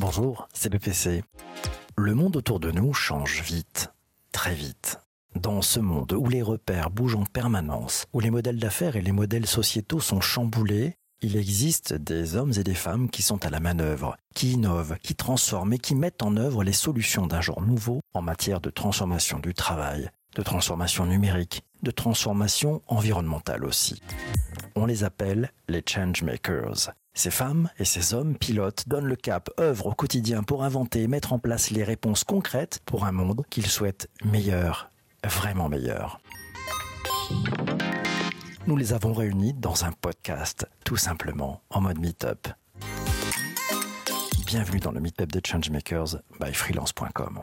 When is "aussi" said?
23.64-24.02